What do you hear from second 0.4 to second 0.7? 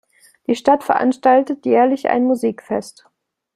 Die